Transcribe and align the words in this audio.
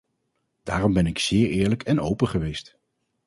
Daarom 0.63 0.93
ben 0.93 1.07
ik 1.07 1.19
zeer 1.19 1.49
eerlijk 1.49 1.83
en 1.83 1.99
open 1.99 2.27
geweest. 2.27 2.77